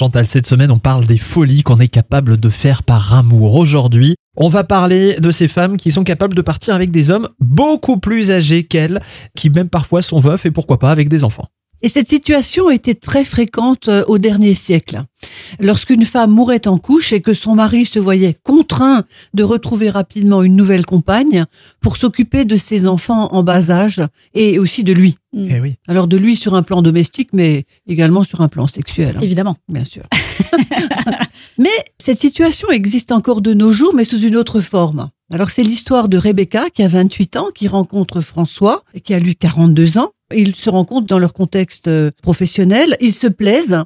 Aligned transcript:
Chantal, 0.00 0.26
cette 0.26 0.46
semaine, 0.46 0.70
on 0.70 0.78
parle 0.78 1.04
des 1.04 1.18
folies 1.18 1.62
qu'on 1.62 1.78
est 1.78 1.86
capable 1.86 2.40
de 2.40 2.48
faire 2.48 2.84
par 2.84 3.12
amour. 3.12 3.56
Aujourd'hui, 3.56 4.14
on 4.34 4.48
va 4.48 4.64
parler 4.64 5.20
de 5.20 5.30
ces 5.30 5.46
femmes 5.46 5.76
qui 5.76 5.90
sont 5.90 6.04
capables 6.04 6.34
de 6.34 6.40
partir 6.40 6.74
avec 6.74 6.90
des 6.90 7.10
hommes 7.10 7.28
beaucoup 7.38 7.98
plus 7.98 8.30
âgés 8.30 8.64
qu'elles, 8.64 9.02
qui 9.36 9.50
même 9.50 9.68
parfois 9.68 10.00
sont 10.00 10.18
veufs 10.18 10.46
et 10.46 10.50
pourquoi 10.50 10.78
pas 10.78 10.90
avec 10.90 11.10
des 11.10 11.22
enfants. 11.22 11.48
Et 11.82 11.88
cette 11.88 12.08
situation 12.08 12.70
était 12.70 12.94
très 12.94 13.24
fréquente 13.24 13.88
euh, 13.88 14.04
au 14.06 14.18
dernier 14.18 14.54
siècle. 14.54 15.02
Lorsqu'une 15.58 16.04
femme 16.04 16.30
mourait 16.30 16.66
en 16.66 16.78
couche 16.78 17.12
et 17.12 17.20
que 17.20 17.34
son 17.34 17.54
mari 17.54 17.86
se 17.86 17.98
voyait 17.98 18.36
contraint 18.42 19.04
de 19.34 19.42
retrouver 19.42 19.90
rapidement 19.90 20.42
une 20.42 20.56
nouvelle 20.56 20.84
compagne 20.84 21.44
pour 21.80 21.96
s'occuper 21.96 22.44
de 22.44 22.56
ses 22.56 22.86
enfants 22.86 23.32
en 23.32 23.42
bas 23.42 23.70
âge 23.70 24.02
et 24.34 24.58
aussi 24.58 24.84
de 24.84 24.92
lui. 24.92 25.16
Eh 25.34 25.60
oui. 25.60 25.76
Alors 25.88 26.06
de 26.06 26.16
lui 26.16 26.36
sur 26.36 26.54
un 26.54 26.62
plan 26.62 26.82
domestique, 26.82 27.30
mais 27.32 27.64
également 27.86 28.24
sur 28.24 28.40
un 28.40 28.48
plan 28.48 28.66
sexuel, 28.66 29.16
hein, 29.16 29.20
Évidemment. 29.22 29.56
bien 29.68 29.84
sûr. 29.84 30.02
mais 31.58 31.70
cette 31.98 32.18
situation 32.18 32.70
existe 32.70 33.12
encore 33.12 33.40
de 33.40 33.54
nos 33.54 33.72
jours, 33.72 33.94
mais 33.94 34.04
sous 34.04 34.20
une 34.20 34.36
autre 34.36 34.60
forme. 34.60 35.10
Alors 35.32 35.50
c'est 35.50 35.62
l'histoire 35.62 36.08
de 36.08 36.18
Rebecca 36.18 36.70
qui 36.70 36.82
a 36.82 36.88
28 36.88 37.36
ans, 37.36 37.48
qui 37.54 37.68
rencontre 37.68 38.20
François, 38.20 38.82
qui 39.04 39.14
a 39.14 39.20
lui 39.20 39.36
42 39.36 39.98
ans. 39.98 40.10
Ils 40.34 40.54
se 40.54 40.70
rencontrent 40.70 41.06
dans 41.06 41.18
leur 41.18 41.32
contexte 41.32 41.88
euh, 41.88 42.10
professionnel, 42.22 42.96
ils 43.00 43.12
se 43.12 43.26
plaisent, 43.26 43.84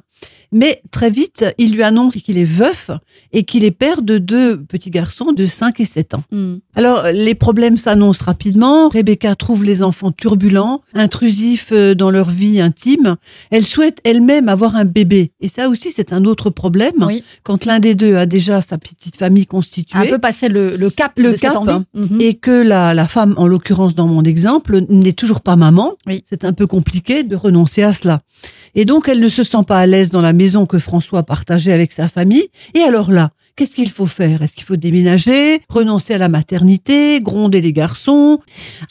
mais 0.55 0.81
très 0.89 1.09
vite, 1.09 1.43
il 1.57 1.73
lui 1.73 1.83
annonce 1.83 2.13
qu'il 2.13 2.37
est 2.37 2.45
veuf 2.45 2.89
et 3.33 3.43
qu'il 3.43 3.65
est 3.65 3.71
père 3.71 4.01
de 4.01 4.17
deux 4.17 4.63
petits 4.63 4.89
garçons 4.89 5.33
de 5.33 5.45
5 5.45 5.81
et 5.81 5.85
7 5.85 6.13
ans. 6.13 6.23
Mm. 6.31 6.53
Alors, 6.75 7.03
les 7.11 7.35
problèmes 7.35 7.75
s'annoncent 7.75 8.23
rapidement. 8.23 8.87
Rebecca 8.87 9.35
trouve 9.35 9.65
les 9.65 9.83
enfants 9.83 10.13
turbulents, 10.13 10.81
intrusifs 10.93 11.73
euh, 11.73 11.93
dans 11.93 12.09
leur 12.09 12.29
vie 12.29 12.61
intime. 12.61 13.17
Elle 13.51 13.65
souhaite 13.65 13.99
elle-même 14.05 14.47
avoir 14.47 14.77
un 14.77 14.85
bébé. 14.85 15.33
Et 15.41 15.49
ça 15.49 15.67
aussi, 15.67 15.91
c'est 15.91 16.13
un 16.13 16.23
autre 16.23 16.49
problème. 16.49 17.03
Oui. 17.05 17.21
Quand 17.43 17.65
l'un 17.65 17.81
des 17.81 17.93
deux 17.93 18.15
a 18.15 18.25
déjà 18.25 18.61
sa 18.61 18.77
petite 18.77 19.17
famille 19.17 19.47
constituée. 19.47 19.99
Un 19.99 20.05
peu 20.05 20.19
passer 20.19 20.47
le, 20.47 20.77
le 20.77 20.89
cap 20.89 21.11
Le 21.17 21.33
de 21.33 21.37
cette 21.37 21.51
cap. 21.51 21.83
Mhm. 21.93 22.21
Et 22.21 22.35
que 22.35 22.63
la, 22.63 22.93
la 22.93 23.09
femme, 23.09 23.33
en 23.35 23.45
l'occurrence 23.45 23.93
dans 23.93 24.07
mon 24.07 24.23
exemple, 24.23 24.79
n'est 24.87 25.11
toujours 25.11 25.41
pas 25.41 25.57
maman. 25.57 25.95
Oui. 26.07 26.23
C'est 26.29 26.45
un 26.45 26.53
peu 26.53 26.65
compliqué 26.65 27.23
de 27.23 27.35
renoncer 27.35 27.83
à 27.83 27.91
cela. 27.91 28.21
Et 28.75 28.85
donc, 28.85 29.07
elle 29.07 29.19
ne 29.19 29.29
se 29.29 29.43
sent 29.43 29.63
pas 29.67 29.79
à 29.79 29.85
l'aise 29.85 30.11
dans 30.11 30.21
la 30.21 30.33
maison 30.33 30.44
que 30.65 30.79
François 30.79 31.23
partageait 31.23 31.73
avec 31.73 31.91
sa 31.91 32.07
famille. 32.07 32.47
Et 32.75 32.81
alors 32.81 33.11
là, 33.11 33.31
qu'est-ce 33.55 33.75
qu'il 33.75 33.89
faut 33.89 34.05
faire? 34.05 34.41
Est-ce 34.41 34.53
qu'il 34.53 34.63
faut 34.63 34.75
déménager, 34.75 35.61
renoncer 35.69 36.13
à 36.13 36.17
la 36.17 36.29
maternité, 36.29 37.19
gronder 37.21 37.61
les 37.61 37.73
garçons? 37.73 38.39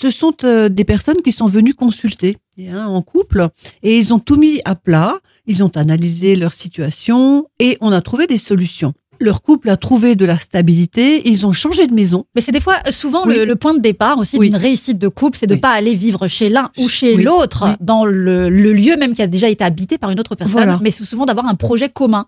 Ce 0.00 0.10
sont 0.10 0.34
euh, 0.44 0.68
des 0.68 0.84
personnes 0.84 1.22
qui 1.22 1.32
sont 1.32 1.46
venues 1.46 1.74
consulter 1.74 2.36
hein, 2.58 2.86
en 2.86 3.02
couple 3.02 3.48
et 3.82 3.96
ils 3.98 4.12
ont 4.12 4.18
tout 4.18 4.36
mis 4.36 4.60
à 4.64 4.74
plat. 4.74 5.18
Ils 5.46 5.62
ont 5.62 5.76
analysé 5.76 6.36
leur 6.36 6.54
situation 6.54 7.46
et 7.58 7.76
on 7.80 7.92
a 7.92 8.00
trouvé 8.00 8.26
des 8.26 8.38
solutions. 8.38 8.94
Leur 9.20 9.42
couple 9.42 9.70
a 9.70 9.76
trouvé 9.76 10.16
de 10.16 10.24
la 10.24 10.38
stabilité. 10.38 11.28
Ils 11.28 11.46
ont 11.46 11.52
changé 11.52 11.86
de 11.86 11.94
maison. 11.94 12.24
Mais 12.34 12.40
c'est 12.40 12.52
des 12.52 12.60
fois, 12.60 12.76
souvent, 12.90 13.22
Oui. 13.26 13.36
le, 13.36 13.44
le 13.44 13.56
point 13.56 13.74
de 13.74 13.78
départ 13.80 14.18
aussi 14.18 14.36
Oui. 14.38 14.48
d'une 14.50 14.56
réussite 14.58 14.98
de 14.98 15.08
couple, 15.08 15.38
c'est 15.38 15.46
de 15.46 15.54
Oui. 15.54 15.60
pas 15.60 15.70
aller 15.70 15.94
vivre 15.94 16.26
chez 16.28 16.48
l'un 16.48 16.70
ou 16.78 16.88
chez 16.88 17.14
Oui. 17.16 17.22
l'autre, 17.22 17.64
Oui. 17.66 17.72
dans 17.80 18.04
le, 18.04 18.48
le 18.48 18.72
lieu 18.72 18.96
même 18.96 19.14
qui 19.14 19.22
a 19.22 19.26
déjà 19.26 19.48
été 19.48 19.62
habité 19.64 19.98
par 19.98 20.10
une 20.10 20.20
autre 20.20 20.34
personne, 20.34 20.52
Voilà. 20.54 20.80
mais 20.82 20.90
c'est 20.90 21.04
souvent 21.04 21.26
d'avoir 21.26 21.46
un 21.46 21.54
projet 21.54 21.88
commun. 21.88 22.26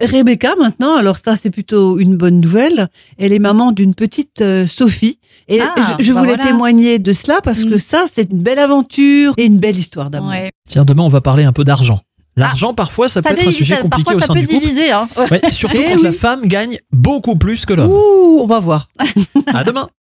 Rebecca, 0.00 0.54
maintenant, 0.60 0.94
alors 0.94 1.18
ça 1.18 1.34
c'est 1.34 1.50
plutôt 1.50 1.98
une 1.98 2.16
bonne 2.16 2.40
nouvelle, 2.40 2.88
elle 3.18 3.32
est 3.32 3.40
maman 3.40 3.72
d'une 3.72 3.96
petite 3.96 4.40
euh, 4.42 4.64
Sophie. 4.68 5.18
Et 5.48 5.60
Ah, 5.60 5.74
je, 5.98 6.04
je 6.04 6.12
bah 6.12 6.20
voulais 6.20 6.34
voilà. 6.36 6.44
témoigner 6.50 7.00
de 7.00 7.12
cela 7.12 7.40
parce 7.42 7.64
Mm. 7.64 7.70
que 7.70 7.78
ça 7.78 8.04
c'est 8.10 8.30
une 8.30 8.38
belle 8.40 8.60
aventure 8.60 9.34
et 9.36 9.46
une 9.46 9.58
belle 9.58 9.76
histoire 9.76 10.08
d'amour. 10.10 10.30
Ouais. 10.30 10.52
Tiens, 10.68 10.84
demain, 10.84 11.02
on 11.02 11.08
va 11.08 11.20
parler 11.20 11.42
un 11.42 11.52
peu 11.52 11.64
d'argent. 11.64 11.98
L'argent, 12.40 12.74
parfois, 12.74 13.08
ça, 13.08 13.20
peut 13.22 13.30
être 13.30 13.48
un 13.48 13.52
sujet 13.52 13.74
ça- 13.76 13.82
compliqué 13.82 14.04
parfois, 14.12 14.22
au 14.22 14.26
sein 14.26 14.34
du 14.40 14.46
couple. 14.46 14.60
diviser. 14.60 14.90
Hein. 14.90 15.08
Ouais, 15.30 15.40
surtout 15.50 15.76
Eh 15.78 15.92
quand 15.94 16.02
la 16.02 16.12
femme 16.12 16.46
gagne 16.46 16.78
beaucoup 16.92 17.36
plus 17.36 17.66
que 17.66 17.74
l'homme. 17.74 17.90
Ouh, 17.90 18.40
on 18.40 18.46
va 18.46 18.60
voir. 18.60 18.88
À 19.52 19.64
demain 19.64 19.88